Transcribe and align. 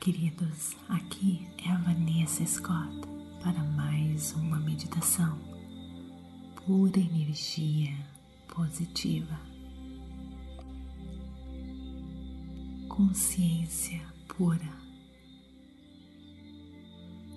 queridos, 0.00 0.76
aqui 0.88 1.48
é 1.64 1.70
a 1.70 1.78
Vanessa 1.78 2.44
Scott 2.44 3.00
para 3.42 3.62
mais 3.62 4.32
uma 4.34 4.58
meditação 4.58 5.38
pura 6.64 6.98
energia 6.98 7.96
positiva, 8.48 9.40
consciência 12.88 14.00
pura. 14.28 14.68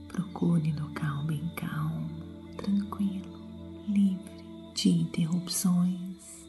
Procure 0.08 0.72
local 0.74 1.24
bem 1.24 1.48
calmo, 1.56 2.10
tranquilo, 2.58 3.40
livre 3.88 4.74
de 4.76 4.90
interrupções. 4.90 6.48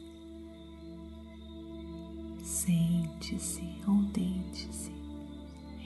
Sente-se 2.43 3.63
ou 3.87 4.03
deite-se 4.11 5.00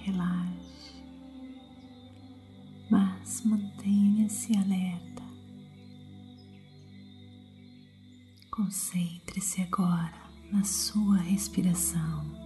relaxe, 0.05 0.93
mas 2.89 3.41
mantenha-se 3.43 4.55
alerta. 4.55 5.23
Concentre-se 8.51 9.63
agora 9.63 10.21
na 10.51 10.63
sua 10.63 11.17
respiração. 11.17 12.45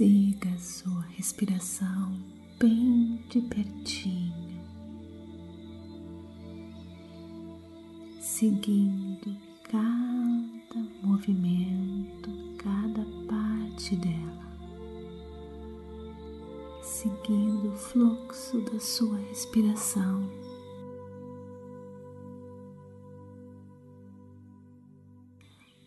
Siga 0.00 0.58
sua 0.58 1.02
respiração 1.14 2.18
bem 2.58 3.22
de 3.28 3.38
pertinho, 3.42 4.64
seguindo 8.18 9.36
cada 9.64 10.88
movimento, 11.02 12.30
cada 12.56 13.04
parte 13.28 13.94
dela, 13.96 14.48
seguindo 16.82 17.68
o 17.68 17.76
fluxo 17.76 18.58
da 18.62 18.80
sua 18.80 19.18
respiração. 19.18 20.26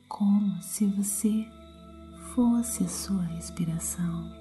Como 0.08 0.62
se 0.62 0.86
você 0.86 1.63
fosse 2.34 2.84
a 2.84 2.88
sua 2.88 3.22
respiração. 3.22 4.32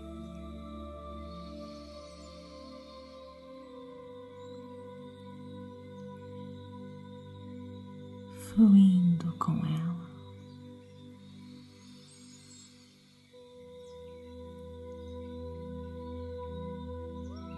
Fluindo 8.54 9.32
com 9.38 9.52
ela. 9.52 9.92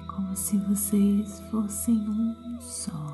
Como 0.08 0.36
se 0.36 0.58
vocês 0.58 1.40
fossem 1.50 1.96
um 1.96 2.60
só. 2.60 3.13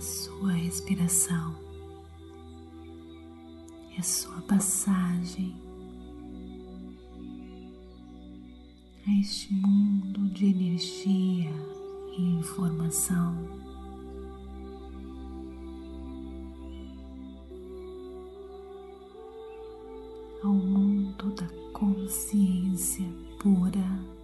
Sua 0.00 0.52
respiração 0.52 1.54
e 3.90 3.98
a 3.98 4.02
sua 4.02 4.40
passagem 4.42 5.54
a 9.06 9.20
este 9.20 9.52
mundo 9.52 10.28
de 10.30 10.46
energia 10.46 11.50
e 12.16 12.22
informação. 12.22 13.60
Ao 20.42 20.52
mundo 20.52 21.34
da 21.34 21.46
consciência 21.72 23.06
pura. 23.38 24.19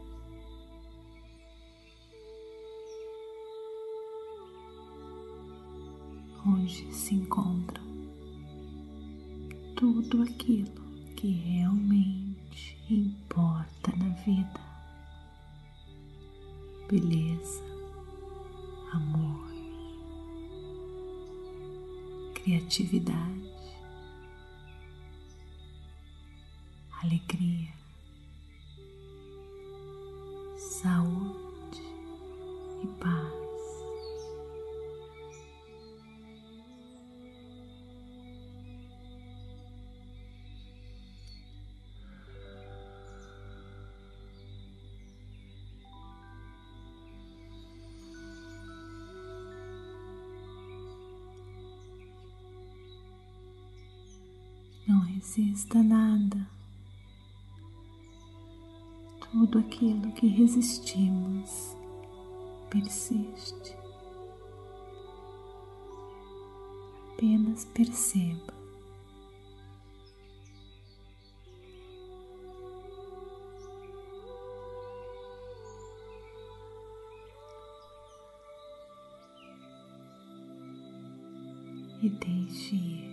Onde 6.46 6.92
se 6.94 7.14
encontra 7.14 7.82
tudo 9.74 10.22
aquilo 10.22 10.80
que 11.16 11.32
realmente 11.32 12.78
importa 12.88 13.92
na 13.96 14.08
vida: 14.24 14.60
beleza, 16.88 17.62
amor, 18.92 19.50
criatividade, 22.34 23.50
alegria, 27.02 27.75
Não 54.86 55.00
resista 55.00 55.82
nada. 55.82 56.48
Tudo 59.32 59.58
aquilo 59.58 60.12
que 60.12 60.28
resistimos 60.28 61.76
persiste. 62.70 63.76
Apenas 67.12 67.64
perceba. 67.64 68.54
E 82.02 82.08
deixe 82.08 82.76
ir. 82.76 83.05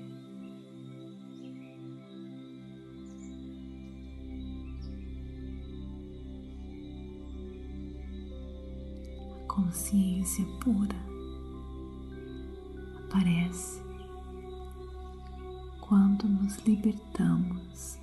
Consciência 9.94 10.44
pura 10.60 10.96
aparece 13.06 13.80
quando 15.82 16.28
nos 16.28 16.58
libertamos 16.66 18.00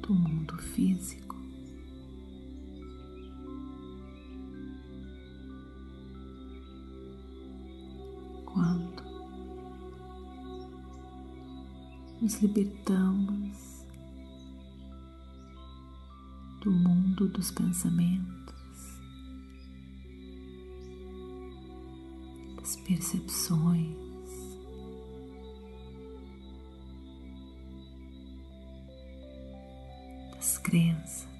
do 0.00 0.14
mundo 0.14 0.56
físico. 0.58 1.34
Quando 8.44 9.02
nos 12.20 12.40
libertamos 12.40 13.84
do 16.60 16.70
mundo 16.70 17.28
dos 17.28 17.50
pensamentos. 17.50 18.41
as 22.62 22.76
percepções. 22.76 24.02
das 30.34 30.58
Crenças 30.58 31.32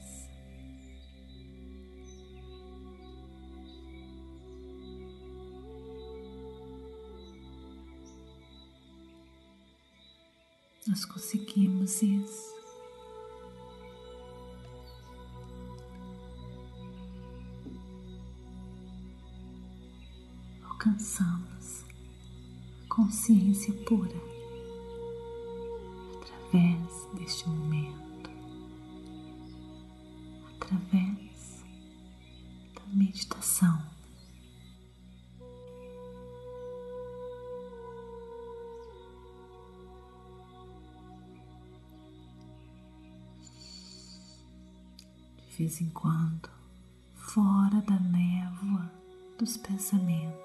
nós 10.87 11.05
conseguimos 11.05 12.03
isso. 12.03 12.42
Alcançamos 20.85 21.85
a 22.83 22.89
consciência 22.93 23.73
pura 23.85 24.17
através 26.17 27.09
deste 27.15 27.49
momento, 27.49 28.29
através 30.57 31.65
da 32.75 32.83
meditação. 32.93 33.81
de 45.49 45.59
vez 45.59 45.81
em 45.81 45.91
quando, 45.91 46.51
fora 47.15 47.81
da 47.83 48.01
névoa 48.01 48.91
dos 49.39 49.57
pensamentos. 49.59 50.42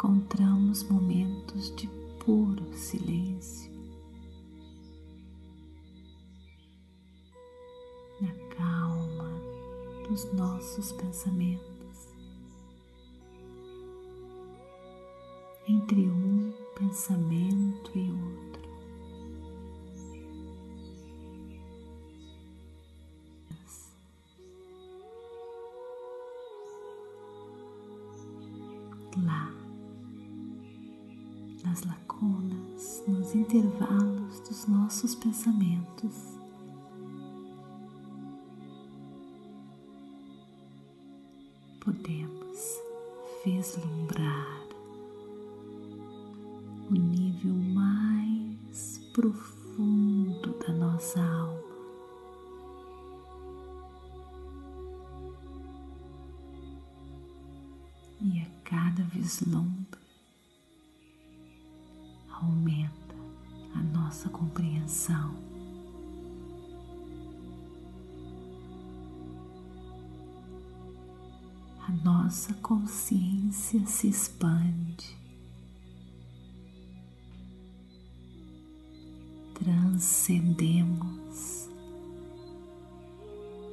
Encontramos 0.00 0.82
momentos 0.84 1.76
de 1.76 1.86
puro 2.24 2.72
silêncio. 2.72 3.70
Na 8.18 8.32
calma 8.56 9.30
dos 10.08 10.32
nossos 10.32 10.90
pensamentos. 10.92 12.08
Entre 15.68 16.00
um 16.00 16.50
pensamento 16.78 17.90
e 17.94 18.10
outro. 18.10 18.49
Intervalos 33.52 34.40
dos 34.40 34.66
nossos 34.68 35.14
pensamentos. 35.16 36.38
Podemos 41.80 42.58
vislumbrar 43.44 44.68
o 46.90 46.94
nível 46.94 47.54
mais 47.74 48.98
profundo 49.12 50.56
da 50.60 50.72
nossa 50.72 51.20
alma. 51.20 51.60
E 58.20 58.40
a 58.42 58.46
cada 58.62 59.02
vislumbre 59.04 59.99
nossa 72.30 72.54
consciência 72.62 73.84
se 73.86 74.06
expande, 74.06 75.18
transcendemos 79.52 81.68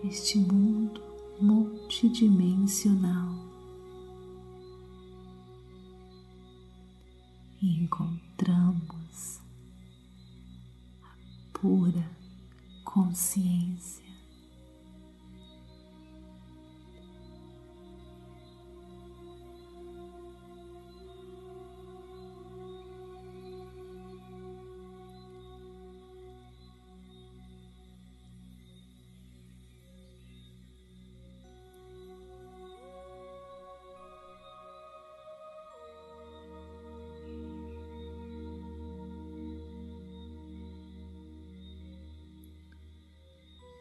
este 0.03 0.39
mundo 0.39 0.99
multidimensional 1.39 3.29
e 7.61 7.83
encontramos 7.83 9.39
a 11.03 11.15
pura 11.53 12.09
consciência. 12.83 13.56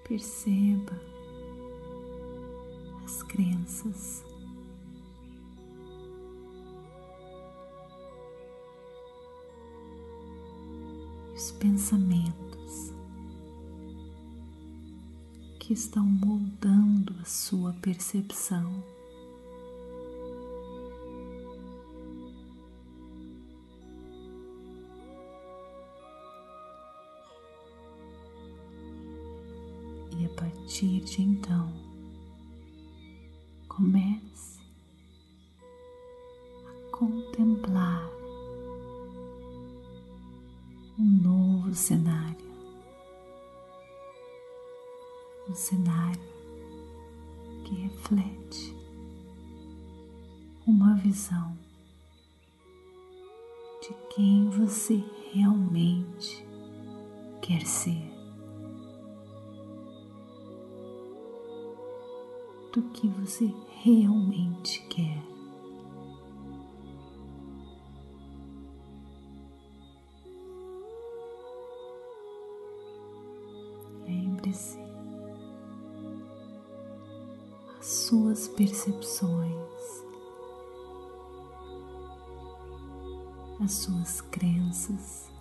Perceba 0.06 0.92
as 3.04 3.25
crenças. 3.25 4.25
Os 11.34 11.50
pensamentos 11.50 12.94
que 15.58 15.72
estão 15.72 16.06
moldando 16.06 17.12
a 17.20 17.25
sua 17.25 17.72
percepção. 17.82 18.95
Partir 30.76 31.00
de 31.00 31.23
então, 31.23 31.73
comece 33.66 34.61
a 36.66 36.90
contemplar 36.90 38.11
um 40.99 41.23
novo 41.23 41.75
cenário, 41.75 42.45
um 45.49 45.54
cenário 45.54 46.21
que 47.64 47.75
reflete 47.76 48.76
uma 50.66 50.95
visão 50.97 51.56
de 53.80 53.95
quem 54.14 54.50
você 54.50 55.02
realmente 55.33 56.47
quer 57.40 57.64
ser. 57.66 58.15
Que 62.96 63.08
você 63.08 63.54
realmente 63.82 64.80
quer. 64.88 65.22
Lembre-se, 74.06 74.78
as 77.78 77.86
suas 77.86 78.48
percepções, 78.48 80.04
as 83.60 83.72
suas 83.72 84.22
crenças 84.22 85.36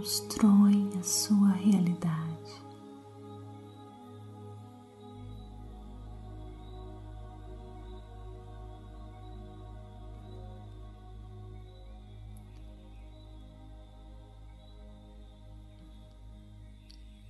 constroem 0.00 0.90
a 0.98 1.02
sua 1.02 1.52
realidade. 1.52 2.30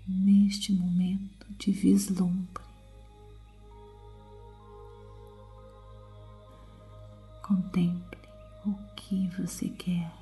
Neste 0.06 0.72
momento 0.72 1.48
de 1.58 1.72
vislumbre, 1.72 2.62
contemple 7.42 8.20
o 8.64 8.74
que 8.94 9.26
você 9.36 9.68
quer. 9.70 10.19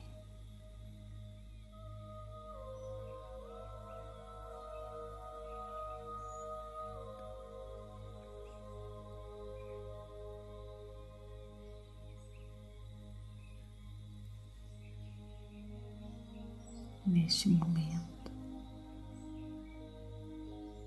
Neste 17.29 17.51
momento 17.51 18.33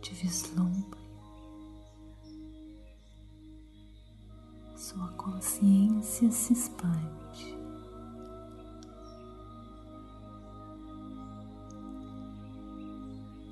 de 0.02 0.12
vislumbre, 0.16 1.00
sua 4.76 5.08
consciência 5.10 6.32
se 6.32 6.54
expande. 6.54 7.56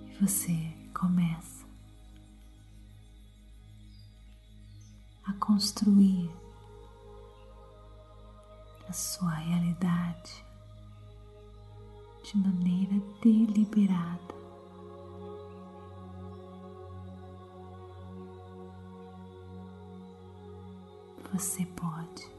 E 0.07 0.17
você 0.19 0.57
começa 0.91 1.67
a 5.25 5.33
construir 5.33 6.31
a 8.87 8.93
sua 8.93 9.29
realidade 9.29 10.48
de 12.29 12.37
maneira 12.37 13.01
deliberada. 13.23 14.35
Você 21.33 21.65
pode. 21.65 22.29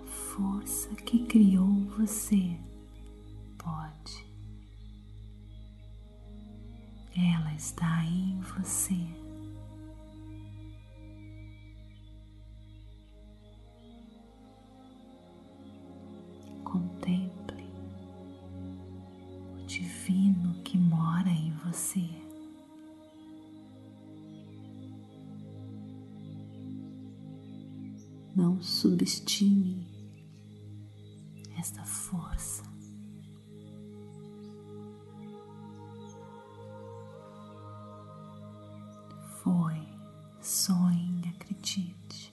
A 0.00 0.06
força 0.06 0.94
que 0.94 1.26
criou 1.26 1.66
você 1.98 2.56
pode. 3.58 4.24
Ela 7.16 7.52
está 7.54 8.04
em 8.04 8.40
você. 8.40 9.21
Subestime 28.62 29.86
esta 31.58 31.84
força. 31.84 32.62
Foi, 39.42 39.86
sonhe, 40.40 41.22
acredite. 41.28 42.32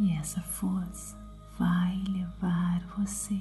E 0.00 0.12
essa 0.12 0.40
força 0.42 1.16
vai 1.58 1.96
levar 2.08 2.80
você 2.98 3.40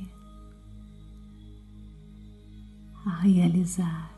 a 3.05 3.15
realizar 3.21 4.11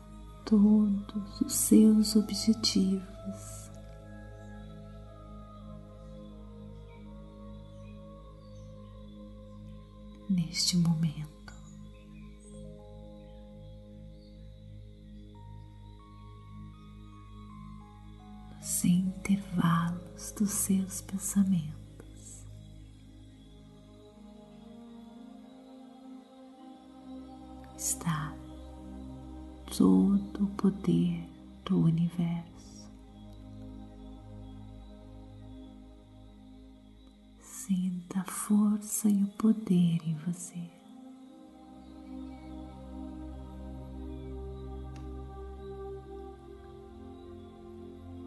todos 0.44 1.40
os 1.40 1.54
seus 1.54 2.14
objetivos. 2.16 3.55
Neste 10.46 10.76
momento. 10.76 11.52
Nos 18.56 18.84
intervalos 18.84 20.32
dos 20.38 20.50
seus 20.50 21.00
pensamentos. 21.02 21.76
Está 27.76 28.34
todo 29.76 30.44
o 30.44 30.46
poder 30.56 31.28
do 31.64 31.80
universo. 31.80 32.55
Força 38.46 39.08
e 39.08 39.24
o 39.24 39.26
poder 39.32 39.98
em 40.06 40.14
você. 40.18 40.70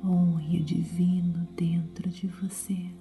Honre 0.04 0.60
o 0.60 0.64
divino 0.66 1.48
dentro 1.56 2.10
de 2.10 2.28
você. 2.28 2.92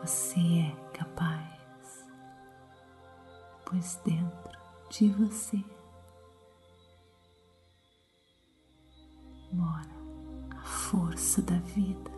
Você 0.00 0.38
é 0.38 0.92
capaz, 0.92 2.06
pois 3.64 4.00
dentro 4.04 4.60
de 4.90 5.08
você 5.08 5.64
mora 9.52 9.96
força 10.62 11.42
da 11.42 11.58
vida, 11.58 12.10
a 12.12 12.15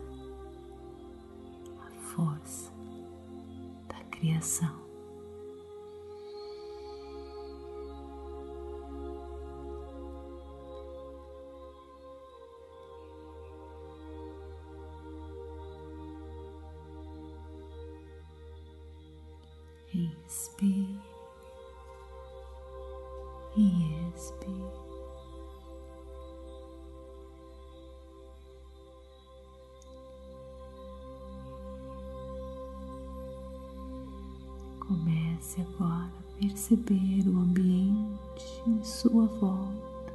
força 2.19 2.71
da 3.87 4.03
criação. 4.11 4.88
Comece 34.89 35.61
agora 35.61 36.09
a 36.17 36.39
perceber 36.39 37.23
o 37.27 37.37
ambiente 37.41 38.63
em 38.65 38.83
sua 38.83 39.27
volta. 39.27 40.13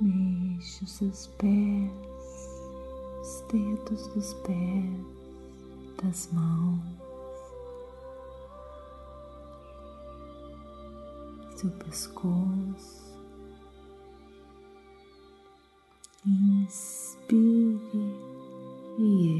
Mexe 0.00 0.84
os 0.84 0.92
seus 0.92 1.26
pés, 1.26 1.90
os 3.20 3.40
dedos 3.52 4.06
dos 4.14 4.32
pés, 4.34 4.94
das 6.00 6.30
mãos, 6.32 6.78
seu 11.56 11.70
pescoço. 11.72 13.08
Inspire 16.24 17.88
e 19.00 19.37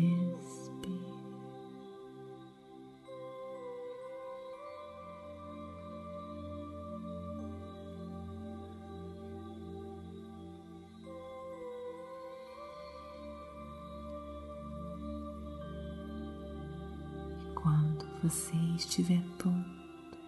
você 18.28 18.56
estiver 18.76 19.22
pronto, 19.38 20.18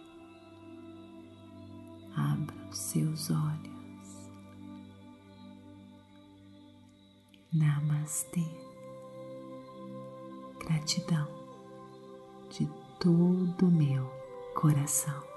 abra 2.16 2.57
os 2.71 2.78
seus 2.78 3.30
olhos. 3.30 4.30
Namastê. 7.52 8.45
gratidão 10.61 11.28
de 12.49 12.66
todo 12.99 13.66
o 13.66 13.71
meu 13.71 14.07
coração. 14.54 15.29